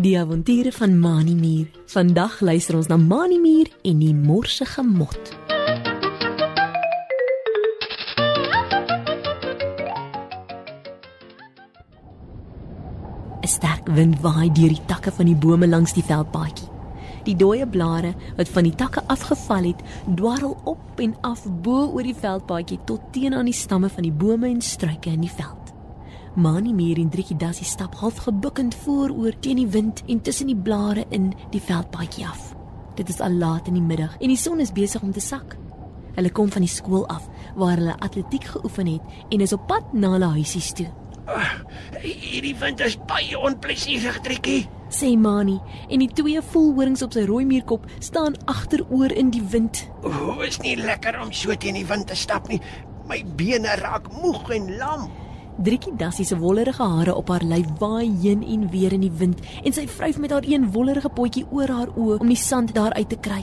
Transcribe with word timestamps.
Die 0.00 0.18
avonture 0.18 0.72
van 0.72 0.98
Mani 0.98 1.34
Muur. 1.34 1.66
Vandag 1.86 2.40
luister 2.40 2.76
ons 2.76 2.86
na 2.88 2.96
Mani 2.96 3.36
Muur 3.38 3.68
en 3.84 3.98
die 4.00 4.14
morsige 4.14 4.82
mot. 4.82 5.20
Sterk 13.44 13.92
wind 13.92 14.20
waai 14.24 14.48
deur 14.48 14.72
die 14.72 14.84
takke 14.88 15.12
van 15.12 15.28
die 15.28 15.36
bome 15.36 15.68
langs 15.68 15.92
die 15.92 16.06
veldpaadjie. 16.06 16.68
Die 17.28 17.36
dooie 17.36 17.68
blare 17.68 18.14
wat 18.40 18.48
van 18.48 18.64
die 18.64 18.74
takke 18.74 19.04
afgeval 19.12 19.74
het, 19.74 19.84
dwarrel 20.16 20.56
op 20.64 21.04
en 21.04 21.16
af 21.20 21.44
bo 21.60 21.90
oor 21.92 22.06
die 22.08 22.16
veldpaadjie 22.16 22.80
tot 22.88 23.12
teen 23.12 23.36
aan 23.36 23.52
die 23.52 23.56
stamme 23.56 23.92
van 23.92 24.08
die 24.08 24.16
bome 24.16 24.48
en 24.48 24.64
struike 24.64 25.12
in 25.12 25.28
die 25.28 25.34
veld. 25.36 25.59
Mani 26.34 26.72
Mier 26.72 26.98
en 26.98 27.08
Driekie 27.10 27.36
Dassie 27.36 27.66
stap 27.66 27.96
half 27.98 28.20
gebukkend 28.22 28.74
vooroor 28.84 29.34
teen 29.42 29.58
die 29.58 29.66
wind 29.66 30.04
en 30.06 30.20
tussen 30.22 30.46
die 30.46 30.56
blare 30.56 31.02
in 31.10 31.32
die 31.50 31.60
veldpaadjie 31.60 32.26
af. 32.26 32.52
Dit 32.94 33.08
is 33.10 33.18
al 33.20 33.34
laat 33.34 33.66
in 33.66 33.74
die 33.74 33.82
middag 33.82 34.14
en 34.20 34.30
die 34.30 34.38
son 34.38 34.60
is 34.62 34.70
besig 34.70 35.02
om 35.02 35.10
te 35.12 35.20
sak. 35.20 35.56
Hulle 36.14 36.30
kom 36.30 36.50
van 36.54 36.62
die 36.62 36.70
skool 36.70 37.02
af 37.10 37.26
waar 37.58 37.80
hulle 37.80 37.96
atletiek 37.98 38.46
geoefen 38.52 38.86
het 38.92 39.32
en 39.34 39.42
is 39.42 39.54
op 39.56 39.66
pad 39.66 39.90
na 39.92 40.12
hulle 40.14 40.28
huisies 40.36 40.70
toe. 40.78 40.86
Hierdie 41.98 42.54
wind 42.60 42.80
is 42.86 42.94
baie 43.10 43.38
onplesierig, 43.38 44.20
Trikkie. 44.22 44.68
Sê 44.90 45.10
Mani 45.18 45.56
en 45.88 46.04
die 46.04 46.10
twee 46.14 46.42
volhorings 46.52 47.02
op 47.06 47.14
sy 47.14 47.24
rooi 47.26 47.42
muurkop 47.46 47.88
staan 47.98 48.38
agteroor 48.50 49.10
in 49.18 49.34
die 49.34 49.42
wind. 49.50 49.82
O, 50.06 50.38
is 50.46 50.60
nie 50.62 50.76
lekker 50.78 51.18
om 51.22 51.34
so 51.34 51.58
teen 51.58 51.78
die 51.78 51.86
wind 51.90 52.06
te 52.06 52.18
stap 52.18 52.46
nie. 52.50 52.60
My 53.10 53.18
bene 53.34 53.74
raak 53.82 54.06
moeg 54.22 54.54
en 54.54 54.70
lam. 54.78 55.10
Driekie 55.60 55.92
Dassie 55.92 56.24
se 56.24 56.38
wollerige 56.40 56.82
hare 56.82 57.12
op 57.14 57.28
haar 57.28 57.42
lyf 57.44 57.66
waai 57.78 58.08
heen 58.22 58.40
en 58.48 58.62
weer 58.72 58.94
in 58.96 59.02
die 59.04 59.12
wind 59.12 59.42
en 59.60 59.74
sy 59.76 59.82
vryf 59.92 60.16
met 60.16 60.32
haar 60.32 60.46
een 60.48 60.62
wollerige 60.72 61.10
potjie 61.12 61.42
oor 61.52 61.68
haar 61.68 61.90
oë 62.00 62.16
om 62.16 62.30
die 62.32 62.38
sand 62.40 62.72
daar 62.72 62.96
uit 62.96 63.10
te 63.12 63.18
kry. 63.20 63.42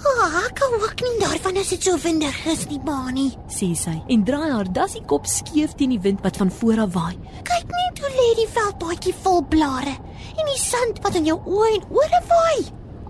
Ah, 0.00 0.38
ek 0.46 0.54
kan 0.62 0.78
ook 0.78 1.04
nie 1.04 1.12
daarvan 1.20 1.60
as 1.60 1.74
dit 1.74 1.84
so 1.84 2.00
windig 2.06 2.38
is 2.54 2.64
nie, 2.70 2.80
Bani. 2.80 3.26
sê 3.52 3.68
sy 3.76 3.98
en 4.08 4.24
draai 4.24 4.48
haar 4.48 4.72
dassie 4.80 5.04
kop 5.12 5.28
skeef 5.28 5.76
teen 5.76 5.92
die 5.92 6.00
wind 6.00 6.24
wat 6.24 6.40
van 6.40 6.50
voor 6.62 6.86
af 6.86 6.96
waai. 6.96 7.20
Kyk 7.44 7.76
net 7.76 8.00
hoe 8.00 8.16
lê 8.16 8.32
die 8.40 8.48
veldpaadjie 8.56 9.14
vol 9.20 9.44
blare 9.52 9.94
en 10.32 10.52
die 10.54 10.60
sand 10.64 11.04
wat 11.04 11.20
in 11.20 11.28
jou 11.28 11.36
oë 11.36 11.70
en 11.76 11.88
ore 12.00 12.24
waai. 12.32 12.58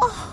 Ag, 0.02 0.18
oh, 0.18 0.28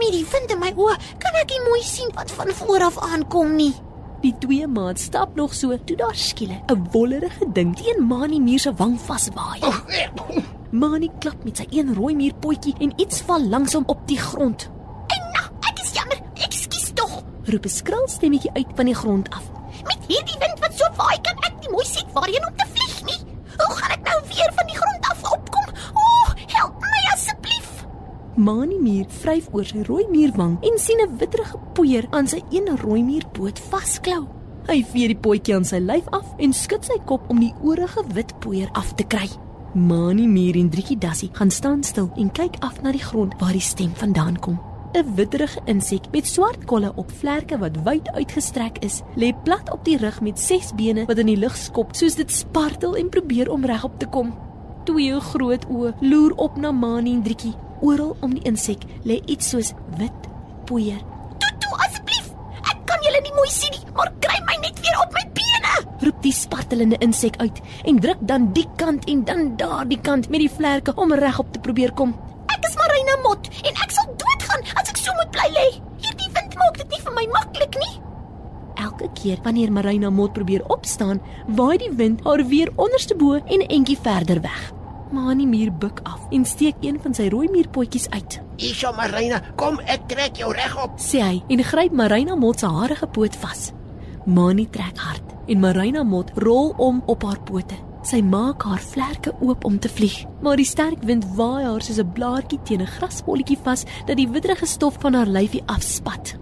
met 0.00 0.16
die 0.16 0.24
wind 0.24 0.56
in 0.56 0.64
my 0.64 0.72
oë 0.72 0.98
kan 1.20 1.42
ek 1.44 1.52
nie 1.52 1.64
mooi 1.68 1.84
sien 1.84 2.16
wat 2.16 2.32
van 2.40 2.56
voor 2.64 2.88
af 2.88 3.02
aankom 3.12 3.56
nie. 3.60 3.74
Die 4.22 4.34
twee 4.38 4.66
maats 4.70 5.08
stap 5.08 5.34
nog 5.34 5.54
so 5.54 5.74
toe 5.84 5.96
daar 5.98 6.14
skielik 6.14 6.70
'n 6.70 6.86
wollerige 6.92 7.46
ding 7.52 7.76
teen 7.76 8.06
Mani 8.06 8.38
muur 8.40 8.58
se 8.58 8.72
wang 8.74 9.00
vaswaai. 9.00 9.60
Oh, 9.60 9.78
Mani 10.70 11.10
klap 11.18 11.44
met 11.44 11.56
sy 11.56 11.66
een 11.70 11.94
rooi 11.94 12.14
muurpotjie 12.14 12.74
en 12.78 12.92
iets 12.96 13.20
val 13.20 13.42
langs 13.48 13.72
hom 13.72 13.82
op 13.86 14.06
die 14.06 14.18
grond. 14.18 14.70
En 15.06 15.22
nou, 15.34 15.46
ek 15.70 15.78
is 15.82 15.92
jammer. 15.92 16.20
Ekskuus 16.34 16.90
tog. 16.94 17.22
Roep 17.44 17.64
'n 17.64 17.68
skril 17.68 18.08
stemmetjie 18.08 18.52
uit 18.52 18.70
van 18.74 18.84
die 18.84 18.94
grond 18.94 19.30
af. 19.30 19.50
Met 19.84 19.98
hierdie 20.06 20.38
wind 20.38 20.58
wat 20.60 20.72
so 20.78 20.86
waai, 20.96 21.18
kan 21.20 21.36
ek 21.48 21.54
nie 21.60 21.70
mooi 21.70 21.86
sien 21.86 22.06
waarheen 22.12 22.46
om 22.48 22.54
te 22.56 22.66
vlieg 22.74 23.04
nie. 23.04 23.20
Hoe 23.58 23.74
gaan 23.76 23.90
ek 23.90 24.02
nou 24.04 24.20
weer 24.28 24.52
van 24.54 24.66
die 24.66 24.76
grond 24.76 24.91
asseblief. 28.32 28.36
Mani 28.36 28.78
muur 28.78 29.06
vryf 29.08 29.48
oor 29.52 29.64
sy 29.64 29.82
rooi 29.82 30.06
muurwang 30.10 30.58
en 30.62 30.78
sien 30.78 31.00
'n 31.00 31.18
witterige 31.18 31.58
poeier 31.74 32.06
aan 32.10 32.26
sy 32.26 32.42
een 32.50 32.76
rooi 32.78 33.02
muurpoot 33.02 33.58
vasklou. 33.58 34.26
Hy 34.68 34.84
vee 34.84 35.08
die 35.08 35.16
potjie 35.16 35.54
aan 35.54 35.64
sy 35.64 35.78
lyf 35.78 36.06
af 36.12 36.26
en 36.38 36.52
skud 36.52 36.84
sy 36.84 36.98
kop 37.04 37.28
om 37.30 37.40
die 37.40 37.54
oorige 37.62 38.02
wit 38.14 38.32
poeier 38.40 38.70
af 38.72 38.94
te 38.94 39.04
kry. 39.04 39.28
Mani 39.74 40.26
muur 40.26 40.56
en 40.56 40.70
Driekie 40.70 40.98
Dassie 40.98 41.30
gaan 41.32 41.50
staan 41.50 41.82
stil 41.82 42.10
en 42.16 42.30
kyk 42.30 42.56
af 42.60 42.82
na 42.82 42.92
die 42.92 43.02
grond 43.02 43.34
waar 43.40 43.52
die 43.52 43.60
stem 43.60 43.92
vandaan 43.94 44.38
kom. 44.38 44.60
'n 44.94 45.14
Witterige 45.14 45.60
insek 45.64 46.10
met 46.12 46.26
swart 46.26 46.64
kolle 46.64 46.92
op 46.96 47.10
vlerke 47.10 47.58
wat 47.58 47.82
wyd 47.84 48.08
uitgestrek 48.14 48.78
is, 48.84 49.02
lê 49.16 49.32
plat 49.44 49.72
op 49.72 49.84
die 49.84 49.96
rug 49.96 50.20
met 50.20 50.38
ses 50.38 50.72
bene 50.74 51.06
wat 51.06 51.18
in 51.18 51.26
die 51.26 51.36
lug 51.36 51.56
skop 51.56 51.94
soos 51.94 52.14
dit 52.14 52.30
spartel 52.30 52.96
en 52.96 53.08
probeer 53.08 53.50
om 53.50 53.64
regop 53.64 53.98
te 53.98 54.06
kom. 54.06 54.34
Twee 54.84 55.20
groot 55.20 55.66
oë 55.66 55.94
loer 56.00 56.32
op 56.36 56.56
na 56.56 56.72
Mani 56.72 57.14
en 57.14 57.22
Driekie. 57.22 57.54
Oral 57.82 58.14
om 58.22 58.34
die 58.36 58.44
insek 58.46 58.84
lê 59.08 59.18
iets 59.26 59.48
soos 59.50 59.72
wit 59.98 60.26
poeier. 60.68 61.00
Toe 61.42 61.52
toe 61.64 61.72
asseblief. 61.86 62.28
Ek 62.70 62.82
kan 62.86 63.00
julle 63.02 63.22
nie 63.24 63.34
mooi 63.34 63.48
sien 63.50 63.74
nie, 63.74 63.86
maar 63.96 64.12
kry 64.22 64.38
my 64.46 64.58
net 64.62 64.78
weer 64.84 64.98
op 65.02 65.16
my 65.16 65.24
bene. 65.38 65.72
Roep 66.04 66.20
die 66.22 66.34
spartelende 66.36 66.98
insek 67.02 67.40
uit 67.42 67.58
en 67.90 67.98
druk 68.04 68.20
dan 68.30 68.52
die 68.54 68.68
kant 68.78 69.08
en 69.10 69.24
dan 69.26 69.56
daardie 69.58 69.98
kant 70.00 70.28
met 70.30 70.44
die 70.44 70.52
vlerke 70.52 70.94
om 70.94 71.14
regop 71.18 71.50
te 71.52 71.62
probeer 71.64 71.94
kom. 71.98 72.14
Ek 72.54 72.68
is 72.68 72.78
Marina 72.78 73.16
Mot 73.24 73.50
en 73.62 73.80
ek 73.86 73.94
sal 73.96 74.06
doodgaan 74.22 74.62
as 74.78 74.92
ek 74.92 75.00
so 75.02 75.14
moet 75.18 75.32
bly 75.34 75.48
lê. 75.56 75.66
Hierdie 76.04 76.30
wind 76.36 76.54
maak 76.60 76.78
dit 76.78 76.94
nie 76.94 77.02
vir 77.02 77.16
my 77.18 77.26
maklik 77.34 77.80
nie. 77.82 77.94
Elke 78.82 79.10
keer 79.18 79.42
wanneer 79.42 79.74
Marina 79.74 80.10
Mot 80.10 80.32
probeer 80.32 80.62
opstaan, 80.70 81.18
waai 81.58 81.78
die 81.82 81.90
wind 81.98 82.22
haar 82.26 82.46
weer 82.46 82.70
onderste 82.76 83.18
bo 83.18 83.34
en 83.42 83.60
'n 83.60 83.68
entjie 83.78 83.98
verder 83.98 84.40
weg. 84.40 84.72
Mani 85.12 85.44
muur 85.46 85.72
buk 85.76 86.00
af 86.08 86.20
en 86.30 86.44
steek 86.48 86.74
een 86.80 86.96
van 87.02 87.12
sy 87.14 87.26
rooi 87.28 87.48
muurpotjies 87.52 88.08
uit. 88.10 88.38
Hierso 88.56 88.92
Marina, 88.96 89.42
kom 89.60 89.76
ek 89.84 90.06
trek 90.08 90.38
jou 90.40 90.52
regop. 90.56 90.96
Sê 90.96 91.20
hy 91.20 91.42
en 91.52 91.62
gryp 91.68 91.92
Marina 91.92 92.36
Mot 92.38 92.58
se 92.58 92.66
harige 92.66 93.06
poot 93.12 93.36
vas. 93.42 93.72
Mani 94.24 94.64
trek 94.72 94.96
hard 94.96 95.34
en 95.52 95.60
Marina 95.60 96.02
Mot 96.02 96.30
rol 96.40 96.72
om 96.80 97.02
op 97.12 97.26
haar 97.28 97.42
pote. 97.44 97.76
Sy 98.08 98.22
maak 98.24 98.64
haar 98.66 98.80
vlerke 98.82 99.34
oop 99.44 99.66
om 99.68 99.76
te 99.78 99.90
vlieg, 99.92 100.24
maar 100.42 100.56
die 100.56 100.66
sterk 100.66 101.04
wind 101.06 101.26
waai 101.36 101.64
haar 101.68 101.84
soos 101.84 102.00
'n 102.00 102.12
blaartjie 102.16 102.62
teen 102.64 102.82
'n 102.82 102.94
grasbolletjie 102.96 103.58
vas 103.62 103.84
dat 104.06 104.16
die 104.16 104.28
witterige 104.28 104.66
stof 104.66 104.96
van 104.98 105.14
haar 105.14 105.26
lyfie 105.28 105.62
afspat. 105.66 106.34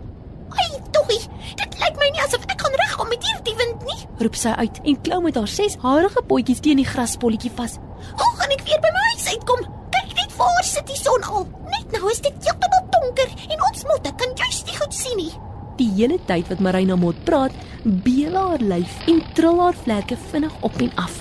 Ai, 0.50 0.70
toggie, 0.90 1.26
dit 1.56 1.78
lyk 1.80 1.96
my 1.98 2.08
nie 2.12 2.22
asof 2.22 2.42
ek 2.46 2.58
kan 2.58 2.72
regkom 2.72 3.08
met 3.08 3.22
hierdie 3.24 3.56
wind 3.56 3.84
nie. 3.84 4.00
Roep 4.18 4.34
sy 4.34 4.48
uit 4.48 4.80
en 4.84 5.00
klou 5.02 5.22
met 5.22 5.34
haar 5.34 5.48
ses 5.48 5.76
harige 5.82 6.22
potjies 6.22 6.60
teen 6.60 6.76
die 6.76 6.86
grasbolletjie 6.86 7.50
vas. 7.54 7.78
Gaan 8.50 8.58
ek 8.58 8.66
weer 8.66 8.80
by 8.82 8.90
my 8.90 9.02
huis 9.12 9.26
uitkom? 9.30 9.60
Kyk 9.94 10.14
net 10.18 10.32
voor 10.34 10.64
sit 10.66 10.88
die 10.90 10.96
son 10.98 11.26
al. 11.30 11.44
Net 11.70 11.92
nou 11.94 12.08
is 12.10 12.18
dit 12.18 12.46
heeltemal 12.48 12.88
donker 12.90 13.28
en 13.46 13.60
ons 13.68 13.84
motte 13.86 14.10
kan 14.18 14.32
juist 14.40 14.66
nie 14.66 14.74
goed 14.74 14.96
sien 14.96 15.20
nie. 15.20 15.30
Die 15.78 15.86
hele 15.94 16.16
tyd 16.26 16.50
wat 16.50 16.64
Marina 16.66 16.96
Mot 16.98 17.20
praat, 17.28 17.54
beel 18.02 18.34
haar 18.34 18.64
lyf 18.72 18.96
en 19.12 19.20
trill 19.38 19.62
haar 19.62 19.78
vlerke 19.84 20.18
vinnig 20.32 20.56
op 20.66 20.80
en 20.82 20.90
af. 20.98 21.20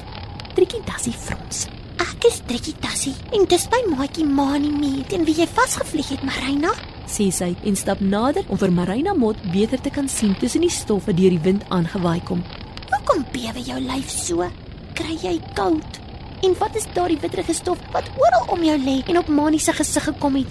Trikkie 0.57 0.81
Dassie 0.89 1.13
frons. 1.13 1.67
Ek 2.01 2.25
is 2.31 2.41
Trekkie 2.49 2.73
Tassie 2.81 3.13
en 3.37 3.45
dis 3.53 3.67
by 3.69 3.83
maatjie 3.93 4.25
Mani 4.25 4.73
mee 4.79 5.05
teen 5.13 5.29
wie 5.29 5.37
jy 5.43 5.49
vasgevlieg 5.53 6.09
het, 6.15 6.25
Marina. 6.25 6.73
sê 7.05 7.29
sy 7.29 7.53
en 7.61 7.77
stap 7.77 8.01
nader 8.01 8.49
om 8.49 8.57
vir 8.57 8.73
Marina 8.73 9.13
Mot 9.13 9.37
beter 9.53 9.77
te 9.77 9.93
kan 9.93 10.09
sien 10.09 10.33
tussen 10.41 10.65
die 10.65 10.73
stof 10.73 11.05
wat 11.05 11.21
deur 11.21 11.37
die 11.37 11.45
wind 11.45 11.69
aangewaai 11.69 12.25
kom. 12.25 12.41
Hoekom 12.89 13.25
bewe 13.29 13.61
jou 13.61 13.81
lyf 13.85 14.09
so? 14.09 14.49
Kry 14.97 15.13
jy 15.21 15.37
koud? 15.53 16.08
En 16.41 16.53
wat 16.57 16.75
is 16.75 16.85
daardie 16.93 17.19
witterige 17.19 17.53
stof 17.53 17.79
wat 17.91 18.07
oral 18.15 18.45
om 18.47 18.61
jou 18.63 18.77
lê 18.79 19.01
en 19.11 19.17
op 19.17 19.27
Mani 19.27 19.59
se 19.59 19.73
gesig 19.75 20.03
gekom 20.03 20.35
het? 20.39 20.47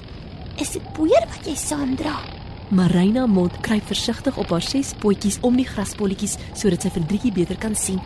Is 0.60 0.74
dit 0.74 0.92
poeier 0.92 1.24
wat 1.30 1.46
jy 1.48 1.54
saamdra? 1.56 2.12
Marina 2.68 3.24
Mot 3.26 3.54
kruip 3.64 3.86
versigtig 3.88 4.36
op 4.36 4.50
haar 4.52 4.64
ses 4.64 4.90
potjies 5.00 5.38
om 5.40 5.56
die 5.56 5.64
grasbolletjies 5.64 6.36
sodat 6.52 6.84
sy 6.84 6.92
vir 6.92 7.06
Driekie 7.08 7.32
beter 7.32 7.56
kan 7.62 7.76
sien. 7.76 8.02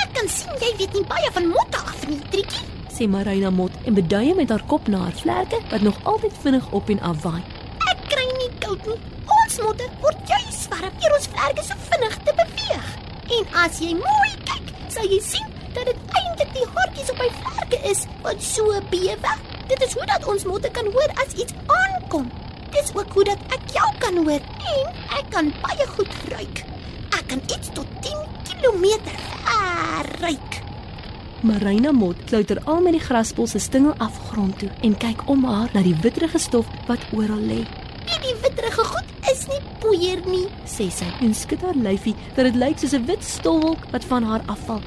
Ek 0.00 0.14
kan 0.16 0.30
sien 0.32 0.56
jy 0.62 0.72
weet 0.78 0.96
nie 0.96 1.04
baie 1.10 1.28
van 1.36 1.50
motte 1.52 1.82
af 1.82 2.06
nie, 2.08 2.16
Trekkie. 2.32 2.64
Sê 2.96 3.04
Marina 3.12 3.50
Mot 3.52 3.76
en 3.84 3.98
beduie 4.00 4.32
met 4.38 4.54
haar 4.54 4.64
kop 4.70 4.88
na 4.88 5.02
haar 5.04 5.20
vlerke 5.20 5.60
wat 5.74 5.84
nog 5.84 6.00
altyd 6.08 6.40
vinnig 6.46 6.70
op 6.72 6.88
en 6.94 7.04
af 7.10 7.20
waai. 7.26 7.42
Ek 7.90 8.06
kry 8.14 8.24
nie 8.38 8.52
koud 8.64 8.88
nie. 8.88 8.96
Ons 9.42 9.60
motte 9.60 9.90
word 10.00 10.32
juis 10.32 10.62
warm 10.72 10.96
deur 11.04 11.18
ons 11.20 11.28
vlerke 11.34 11.68
so 11.68 11.76
vinnig 11.90 12.16
te 12.24 12.38
beweeg. 12.40 12.88
En 13.36 13.52
as 13.66 13.82
jy 13.84 13.92
mooi 14.00 14.32
kyk, 14.48 14.72
sal 14.88 15.12
jy 15.12 15.20
sien 15.20 15.52
dat 15.76 15.84
dit 15.84 16.16
die 16.56 16.66
hartjies 16.72 17.12
op 17.12 17.20
my 17.20 17.28
vlerke 17.40 17.78
is 17.90 18.04
wat 18.24 18.42
so 18.42 18.80
bewe. 18.90 19.32
Dit 19.70 19.82
is 19.86 19.94
hoe 19.98 20.06
dat 20.08 20.26
ons 20.30 20.44
motte 20.48 20.70
kan 20.74 20.88
hoor 20.94 21.14
as 21.24 21.34
iets 21.34 21.56
aankom. 21.66 22.28
Dis 22.74 22.92
ook 22.94 23.12
hoe 23.16 23.24
dat 23.30 23.56
ek 23.56 23.72
jou 23.74 23.88
kan 24.02 24.20
hoor 24.22 24.42
en 24.76 25.00
ek 25.18 25.30
kan 25.34 25.50
baie 25.62 25.86
goed 25.96 26.20
ruik. 26.32 26.62
Ek 27.16 27.26
kan 27.32 27.42
iets 27.46 27.72
tot 27.76 27.88
10 28.04 28.22
km 28.48 28.86
ver 29.16 30.12
ruik. 30.22 30.60
Marina 31.46 31.92
Mot 31.92 32.18
klouter 32.26 32.58
al 32.64 32.80
met 32.82 32.96
die 32.96 33.02
graspol 33.04 33.46
se 33.46 33.60
stingel 33.62 33.94
af 34.02 34.16
grond 34.30 34.58
toe 34.58 34.70
en 34.86 34.96
kyk 34.98 35.26
om 35.30 35.44
haar 35.46 35.70
na 35.74 35.82
die 35.84 35.96
witterige 36.02 36.40
stof 36.42 36.70
wat 36.88 37.02
oral 37.12 37.42
lê. 37.42 37.60
Hierdie 38.06 38.36
witterige 38.42 38.86
goed 38.88 39.30
is 39.32 39.46
nie 39.50 39.60
poeier 39.82 40.22
nie. 40.26 40.46
Sê 40.66 40.88
sy 40.90 41.08
en 41.20 41.34
skud 41.36 41.62
haar 41.66 41.76
lyfie 41.76 42.16
dat 42.34 42.48
dit 42.48 42.60
lyk 42.62 42.78
soos 42.80 42.96
'n 42.96 43.06
wit 43.06 43.24
stofwolk 43.24 43.90
wat 43.92 44.04
van 44.04 44.22
haar 44.24 44.42
afval. 44.46 44.82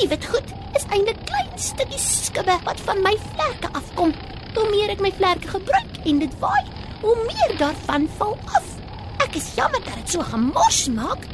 Hierdie 0.00 0.16
wit 0.16 0.26
goed 0.32 0.52
is 0.78 0.84
eintlik 0.96 1.18
klein 1.28 1.58
stukkies 1.60 2.04
skubbe 2.24 2.54
wat 2.64 2.78
van 2.86 3.02
my 3.04 3.10
vlerke 3.20 3.68
afkom. 3.76 4.14
Hoe 4.54 4.62
meer 4.70 4.88
ek 4.94 5.00
my 5.04 5.10
vlerke 5.12 5.50
gebruik 5.52 5.98
en 6.08 6.20
dit 6.22 6.36
waai, 6.40 6.62
hoe 7.02 7.16
meer 7.26 7.50
daarvan 7.60 8.06
val 8.16 8.32
af. 8.48 8.70
Ek 9.20 9.34
is 9.36 9.50
jammer 9.58 9.82
dat 9.84 9.98
dit 10.00 10.14
so 10.14 10.24
gemors 10.24 10.78
maak. 10.94 11.26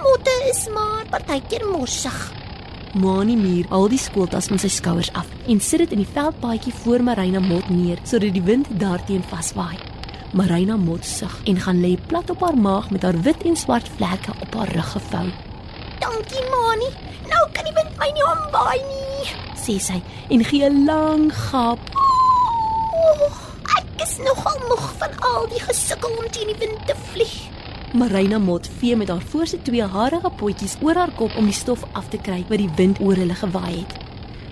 Motte 0.00 0.34
is 0.50 0.64
maar 0.74 1.04
partykeer 1.12 1.62
morsig. 1.70 2.16
Mani 2.98 3.36
Muur 3.38 3.68
haal 3.70 3.86
die 3.92 4.00
skooltas 4.02 4.50
van 4.50 4.58
sy 4.58 4.72
skouers 4.74 5.12
af 5.14 5.30
en 5.46 5.62
sit 5.62 5.84
dit 5.84 5.94
in 5.94 6.02
die 6.02 6.14
veldpaadjie 6.16 6.74
voor 6.80 7.04
Marina 7.06 7.38
Mot 7.44 7.70
neer 7.70 8.02
sodat 8.02 8.34
die 8.34 8.42
wind 8.48 8.72
daarteen 8.82 9.22
vaswaai. 9.30 9.78
Marina 10.34 10.74
Mot 10.74 11.06
sug 11.06 11.38
en 11.46 11.62
gaan 11.62 11.78
lê 11.86 11.94
plat 12.10 12.34
op 12.34 12.42
haar 12.42 12.58
maag 12.58 12.90
met 12.90 13.06
haar 13.06 13.22
wit 13.22 13.46
en 13.46 13.54
swart 13.54 13.86
vlekke 14.00 14.34
op 14.40 14.58
haar 14.58 14.74
rug 14.74 14.92
gevou. 14.96 15.28
Dankie, 16.00 16.44
Mani. 16.52 16.90
Nou 17.30 17.44
kan 17.54 17.66
die 17.68 17.74
wind 17.76 17.92
my 18.00 18.08
nie 18.16 18.24
ombaai 18.26 18.80
nie, 18.80 19.30
sê 19.60 19.76
sy 19.78 19.98
en 20.34 20.42
gee 20.48 20.64
'n 20.68 20.84
lang 20.88 21.30
gaap. 21.32 21.78
Oh, 23.02 23.36
ek 23.78 24.02
is 24.06 24.16
nogal 24.18 24.58
moeg 24.68 24.86
van 25.00 25.12
al 25.32 25.48
die 25.52 25.62
gesukkel 25.68 26.10
om 26.18 26.28
teen 26.30 26.50
die 26.52 26.60
wind 26.62 26.86
te 26.86 26.94
vlieg. 27.10 27.36
Marina 27.92 28.38
Mot 28.38 28.68
vee 28.78 28.96
met 28.96 29.08
haar 29.08 29.24
voorste 29.30 29.62
twee 29.62 29.82
harige 29.82 30.30
potjies 30.30 30.76
oor 30.80 30.94
haar 30.94 31.10
kop 31.10 31.36
om 31.36 31.44
die 31.44 31.60
stof 31.62 31.84
af 31.92 32.08
te 32.08 32.18
kry 32.18 32.44
wat 32.48 32.58
die 32.58 32.70
wind 32.76 33.00
oor 33.00 33.14
hulle 33.14 33.34
gewaai 33.34 33.76
het. 33.82 33.92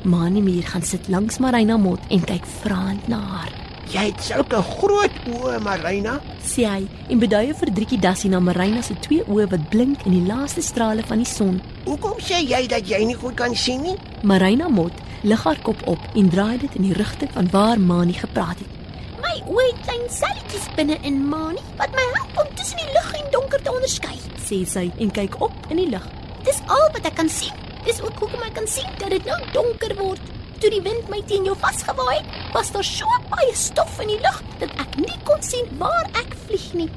Mani 0.04 0.40
Muur 0.42 0.62
gaan 0.62 0.82
sit 0.82 1.08
langs 1.08 1.38
Marina 1.38 1.76
Mot 1.76 2.00
en 2.08 2.24
kyk 2.24 2.46
vraend 2.46 3.08
na 3.08 3.18
haar. 3.18 3.57
Jy 3.88 4.02
het 4.10 4.20
sulke 4.20 4.58
groot 4.60 5.14
oë, 5.32 5.54
Marina, 5.64 6.18
sê 6.44 6.66
hy 6.68 6.82
en 7.08 7.20
beduie 7.22 7.54
vir 7.56 7.70
Driekie 7.72 7.98
Dassie 8.04 8.28
na 8.28 8.36
Marina 8.44 8.82
se 8.84 8.92
twee 9.06 9.24
oë 9.24 9.46
wat 9.48 9.64
blink 9.72 10.02
in 10.04 10.12
die 10.12 10.26
laaste 10.26 10.60
strale 10.60 11.00
van 11.08 11.22
die 11.22 11.28
son. 11.30 11.56
Hoekom 11.86 12.18
sê 12.20 12.42
jy 12.44 12.66
dat 12.68 12.84
jy 12.84 13.00
nie 13.08 13.16
goed 13.16 13.38
kan 13.38 13.56
sien 13.56 13.80
nie? 13.86 13.94
Marina 14.28 14.68
Mot 14.68 14.92
lig 15.24 15.46
haar 15.48 15.56
kop 15.64 15.80
op 15.88 16.04
en 16.20 16.28
draai 16.28 16.58
dit 16.60 16.76
in 16.76 16.90
die 16.90 16.98
rigting 17.00 17.32
van 17.32 17.48
waar 17.54 17.80
Mani 17.80 18.18
gepraat 18.18 18.60
het. 18.60 18.76
My 19.24 19.32
oë 19.48 19.64
het 19.70 19.80
klein 19.86 20.04
selletjies 20.18 20.68
binne 20.76 21.00
in 21.08 21.22
Mani 21.32 21.64
wat 21.80 21.96
my 21.96 22.04
help 22.18 22.44
om 22.44 22.54
tussen 22.60 22.84
die 22.84 22.92
lig 22.92 23.12
en 23.22 23.32
donker 23.38 23.64
te 23.64 23.72
onderskei, 23.72 24.18
sê 24.36 24.66
sy 24.68 24.90
en 25.00 25.16
kyk 25.16 25.40
op 25.48 25.72
in 25.72 25.80
die 25.80 25.88
lig. 25.94 26.04
Dis 26.44 26.60
al 26.68 26.90
wat 26.92 27.08
ek 27.08 27.16
kan 27.22 27.32
sien. 27.32 27.56
Dis 27.88 28.04
ook 28.04 28.20
hoekom 28.20 28.44
ek 28.44 28.58
kan 28.60 28.68
sien 28.68 28.92
dat 29.00 29.16
dit 29.16 29.24
nou 29.24 29.40
donker 29.56 29.96
word. 29.96 30.34
Toe 30.58 30.70
die 30.74 30.82
wind 30.82 31.06
my 31.06 31.20
teen 31.30 31.44
jou 31.46 31.54
vasgewaai 31.58 32.16
het, 32.16 32.30
was 32.50 32.72
daar 32.74 32.86
so 32.86 33.06
baie 33.30 33.52
stof 33.54 34.00
in 34.02 34.10
die 34.10 34.18
lug 34.24 34.40
dat 34.58 34.72
ek 34.82 34.96
nie 34.98 35.18
kon 35.28 35.42
sien 35.44 35.68
waar 35.78 36.08
ek 36.18 36.34
vlieg 36.46 36.64
nie. 36.80 36.88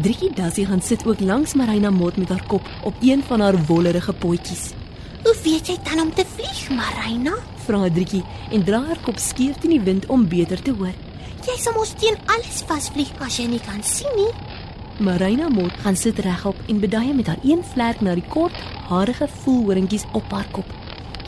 Driekie 0.00 0.30
Dassie 0.32 0.64
gaan 0.64 0.80
sit 0.80 1.04
ook 1.04 1.20
langs 1.20 1.52
Marina 1.54 1.90
Mot 1.92 2.16
met 2.16 2.32
haar 2.32 2.44
kop 2.48 2.68
op 2.88 3.02
een 3.04 3.20
van 3.28 3.44
haar 3.44 3.58
wollerige 3.68 4.12
potjies. 4.12 4.72
"Hoe 5.24 5.36
weet 5.44 5.66
jy 5.66 5.76
dan 5.84 6.00
om 6.00 6.14
te 6.14 6.24
vlieg, 6.36 6.70
Marina?" 6.70 7.34
vra 7.66 7.90
Driekie 7.90 8.24
en 8.50 8.64
draai 8.64 8.86
haar 8.86 9.02
kop 9.04 9.18
skeef 9.18 9.58
teen 9.60 9.70
die 9.70 9.80
wind 9.80 10.06
om 10.06 10.28
beter 10.28 10.62
te 10.62 10.72
hoor. 10.72 10.96
Jy 11.46 11.56
sal 11.58 11.72
mos 11.72 11.92
teen 11.98 12.16
alles 12.26 12.62
vasvlieg 12.66 13.12
as 13.20 13.36
jy 13.36 13.46
nie 13.46 13.60
kan 13.60 13.82
sien 13.82 14.16
nie. 14.16 14.32
Marina 14.98 15.48
Mot 15.48 15.72
gaan 15.82 15.96
sit 15.96 16.18
regop 16.18 16.56
en 16.68 16.80
beduie 16.80 17.14
met 17.14 17.26
haar 17.26 17.42
een 17.42 17.64
vlerk 17.64 18.00
na 18.00 18.14
die 18.14 18.28
kort, 18.28 18.54
harige 18.88 19.28
voelhoringkies 19.42 20.04
op 20.12 20.30
haar 20.30 20.48
kop. 20.50 20.66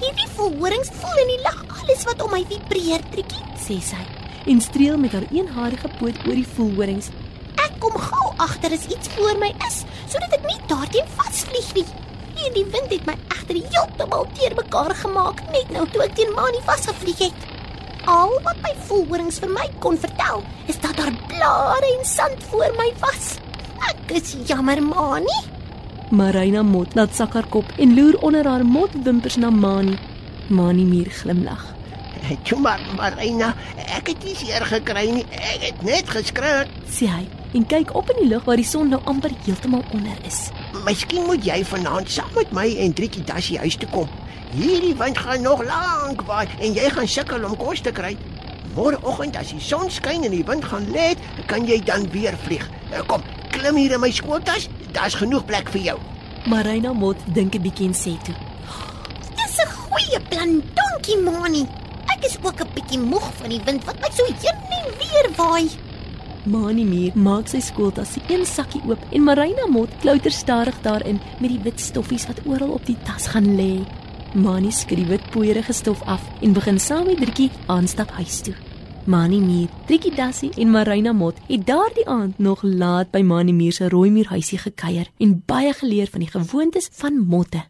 Hierdie 0.01 0.29
voelhorings 0.37 0.89
voel 0.93 1.19
in 1.23 1.29
die 1.29 1.43
lug 1.43 1.74
alles 1.85 2.05
wat 2.09 2.23
om 2.25 2.33
my 2.33 2.41
vibreer, 2.49 3.03
Trikkie, 3.13 3.43
sê 3.61 3.77
sy 3.85 4.01
en 4.49 4.61
streel 4.61 4.99
met 5.01 5.13
haar 5.17 5.25
een 5.33 5.47
harige 5.49 5.89
poot 5.99 6.17
oor 6.27 6.37
die 6.37 6.49
voelhorings. 6.57 7.09
Ek 7.61 7.79
kom 7.81 7.95
gou 7.97 8.27
agter 8.45 8.75
as 8.77 8.85
iets 8.93 9.09
voor 9.15 9.39
my 9.41 9.49
is, 9.65 9.79
sodat 10.13 10.37
ek 10.37 10.45
nie 10.45 10.59
daarteen 10.69 11.09
vasvlieg 11.17 11.71
nie. 11.79 11.85
Hierdie 12.37 12.65
wind 12.75 12.93
het 12.93 13.09
my 13.09 13.15
egter 13.33 13.57
heeltemal 13.57 14.27
teermekaar 14.37 14.93
gemaak 15.01 15.41
net 15.55 15.73
nou 15.73 15.87
toe 15.93 16.05
ek 16.05 16.17
teen 16.19 16.33
Mani 16.37 16.61
vasgevlieg 16.69 17.25
het. 17.25 17.49
Al 18.11 18.37
wat 18.45 18.61
my 18.65 18.75
voelhorings 18.85 19.41
vir 19.41 19.53
my 19.55 19.65
kon 19.81 19.97
vertel, 20.01 20.45
is 20.69 20.81
dat 20.85 20.97
daar 21.01 21.13
blare 21.31 21.93
en 21.95 22.05
sand 22.09 22.49
voor 22.51 22.73
my 22.81 22.91
was. 23.01 23.39
Ek 23.89 24.17
is 24.21 24.35
jammer, 24.45 24.83
Mani. 24.85 25.41
Marina 26.13 26.61
Mot 26.63 26.93
laat 26.97 27.17
sak 27.17 27.33
haar 27.33 27.49
kop 27.49 27.73
en 27.81 27.97
loer 27.97 28.21
onder 28.21 28.45
haar 28.45 28.65
motwimpers 28.65 29.41
na 29.41 29.49
Mani. 29.49 29.97
Mani 30.53 30.85
muur 30.85 31.09
glimlag. 31.23 31.74
"Toe 32.43 32.59
maar, 32.59 32.81
Marina, 32.97 33.55
ek 33.77 34.09
het 34.09 34.25
nie 34.25 34.35
seer 34.35 34.65
gekry 34.65 35.11
nie. 35.11 35.25
Ek 35.31 35.63
het 35.63 35.83
net 35.83 36.09
geskrik," 36.09 36.69
sê 36.89 37.07
hy 37.07 37.29
en 37.55 37.67
kyk 37.67 37.95
op 37.95 38.11
in 38.11 38.17
die 38.23 38.29
lug 38.29 38.45
waar 38.45 38.57
die 38.57 38.67
son 38.67 38.89
nou 38.89 39.01
amper 39.05 39.31
heeltemal 39.45 39.85
onder 39.93 40.19
is. 40.27 40.51
"Miskien 40.85 41.27
moet 41.27 41.45
jy 41.45 41.65
vanaand 41.65 42.11
saam 42.11 42.31
met 42.35 42.53
my 42.53 42.77
en 42.79 42.93
Driekie 42.93 43.25
Dassie 43.25 43.59
huis 43.59 43.77
toe 43.77 43.89
kom." 43.89 44.09
Hierdie 44.55 44.95
wind 44.95 45.19
gaan 45.19 45.43
nog 45.43 45.65
lank 45.65 46.23
waai 46.23 46.49
en 46.61 46.73
jy 46.73 46.91
gaan 46.91 47.09
sukkel 47.09 47.45
om 47.45 47.57
kos 47.57 47.81
te 47.81 47.91
kry. 47.93 48.17
Môreoggend 48.75 49.37
as 49.37 49.51
die 49.51 49.61
son 49.61 49.91
skyn 49.91 50.25
en 50.25 50.31
die 50.31 50.45
wind 50.45 50.65
gaan 50.65 50.87
lê, 50.91 51.15
kan 51.47 51.67
jy 51.67 51.81
dan 51.83 52.11
weer 52.11 52.35
vlieg. 52.47 52.69
Kom, 53.07 53.23
klim 53.51 53.77
hier 53.77 53.93
in 53.93 54.01
my 54.01 54.11
skooltas. 54.11 54.69
Daar's 54.93 55.15
genoeg 55.15 55.45
plek 55.45 55.71
vir 55.75 55.81
jou. 55.81 55.99
Marina 56.47 56.93
Mot 56.93 57.17
dink 57.35 57.55
'n 57.55 57.63
bietjie 57.63 57.87
en 57.87 57.95
sê 57.95 58.19
toe: 58.25 58.35
"Dis 59.37 59.59
'n 59.59 59.71
goeie 59.71 60.21
plan, 60.29 60.63
dankie 60.75 61.19
Mani. 61.19 61.67
Is 62.25 62.39
ook 62.43 62.61
'n 62.61 62.73
bietjie 62.75 62.99
moeg 62.99 63.27
van 63.41 63.49
die 63.49 63.61
wind 63.65 63.85
wat 63.85 64.01
my 64.01 64.11
so 64.13 64.25
heen 64.25 64.59
en 64.79 64.87
weer 65.01 65.29
waai." 65.37 65.69
Mani 66.45 66.85
Muur 66.85 67.13
maak 67.17 67.49
sy 67.49 67.61
skooltas 67.61 68.13
se 68.13 68.21
een 68.29 68.45
sakkie 68.47 68.83
oop 68.89 69.01
en 69.11 69.23
Marina 69.25 69.67
Mot 69.67 69.89
klouter 70.01 70.31
stadig 70.31 70.81
daarin 70.83 71.21
met 71.41 71.51
die 71.51 71.61
wit 71.65 71.81
stoffies 71.81 72.27
wat 72.27 72.41
oral 72.45 72.71
op 72.77 72.87
die 72.87 72.97
tas 73.05 73.27
gaan 73.27 73.57
lê. 73.57 73.81
Mani 74.35 74.71
skryf 74.71 75.09
wit 75.09 75.31
poeierige 75.31 75.73
stof 75.73 76.03
af 76.03 76.21
en 76.43 76.53
begin 76.53 76.81
saam 76.81 77.07
met 77.07 77.17
Driekie 77.17 77.51
aanstap 77.67 78.11
huis 78.11 78.41
toe. 78.41 78.55
Mani 79.05 79.41
Muur, 79.41 79.69
Driekie 79.87 80.15
Dassie 80.15 80.51
en 80.57 80.71
Marina 80.71 81.13
Mot 81.13 81.37
het 81.47 81.67
daardie 81.67 82.09
aand 82.09 82.39
nog 82.39 82.63
laat 82.63 83.11
by 83.11 83.21
Mani 83.21 83.53
Muur 83.53 83.73
se 83.73 83.89
rooi 83.89 84.11
muurhuisie 84.11 84.59
gekuier 84.59 85.11
en 85.19 85.43
baie 85.47 85.73
geleer 85.73 86.09
van 86.11 86.21
die 86.21 86.31
gewoontes 86.31 86.89
van 86.93 87.19
motte. 87.19 87.65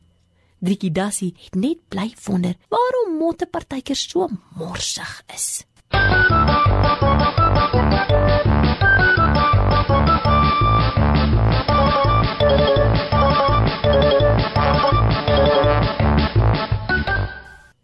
Driekie 0.64 0.92
Dassie 0.92 1.34
het 1.44 1.54
net 1.60 1.80
bly 1.92 2.14
wonder 2.24 2.54
waarom 2.72 3.18
motte 3.18 3.44
partykeer 3.46 3.96
so 3.96 4.30
morsig 4.56 5.10
is. 5.34 5.66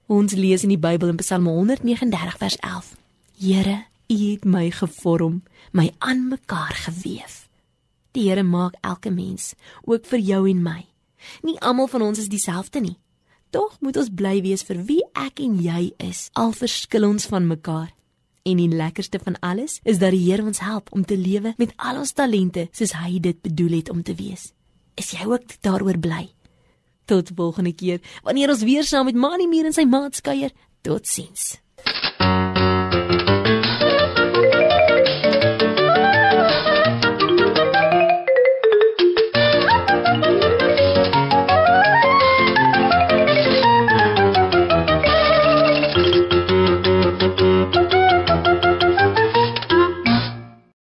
Ons 0.08 0.32
lees 0.32 0.64
in 0.64 0.72
die 0.72 0.80
Bybel 0.80 1.12
in 1.12 1.20
Psalm 1.20 1.46
139 1.52 2.36
vers 2.40 2.56
11. 2.64 2.94
Here, 3.36 3.76
U 4.08 4.16
het 4.32 4.44
my 4.44 4.70
gevorm, 4.70 5.42
my 5.72 5.90
aan 5.98 6.28
mekaar 6.32 6.72
gewewe. 6.88 7.28
Die 8.10 8.30
Here 8.30 8.42
maak 8.42 8.74
elke 8.80 9.10
mens, 9.10 9.52
ook 9.84 10.08
vir 10.08 10.18
jou 10.18 10.48
en 10.50 10.64
my. 10.64 10.89
Nie 11.42 11.58
almal 11.60 11.86
van 11.86 12.02
ons 12.02 12.18
is 12.18 12.28
dieselfde 12.28 12.80
nie. 12.80 12.98
Tog 13.50 13.76
moet 13.80 13.96
ons 13.96 14.10
bly 14.14 14.38
wees 14.44 14.62
vir 14.62 14.78
wie 14.86 15.00
ek 15.18 15.40
en 15.42 15.56
jy 15.62 15.90
is. 15.98 16.28
Al 16.38 16.52
verskil 16.54 17.08
ons 17.08 17.26
van 17.26 17.48
mekaar. 17.50 17.90
En 18.46 18.56
die 18.56 18.70
lekkerste 18.70 19.18
van 19.22 19.36
alles 19.44 19.80
is 19.84 19.98
dat 19.98 20.14
die 20.14 20.22
Here 20.22 20.44
ons 20.46 20.62
help 20.64 20.92
om 20.94 21.04
te 21.04 21.18
lewe 21.18 21.54
met 21.58 21.74
al 21.76 22.00
ons 22.00 22.12
talente 22.12 22.68
soos 22.72 22.94
hy 22.96 23.18
dit 23.20 23.40
bedoel 23.42 23.80
het 23.80 23.90
om 23.90 24.02
te 24.02 24.14
wees. 24.14 24.52
Is 24.94 25.12
jy 25.12 25.26
ook 25.28 25.58
daaroor 25.60 25.98
bly? 25.98 26.30
Tot 27.10 27.32
volgende 27.36 27.72
keer 27.74 28.00
wanneer 28.22 28.54
ons 28.54 28.62
weer 28.62 28.86
saam 28.86 29.10
met 29.10 29.18
Mani 29.18 29.48
Mier 29.50 29.68
en 29.68 29.76
sy 29.76 29.84
maats 29.84 30.22
kuier. 30.24 30.54
Totsiens. 30.80 31.58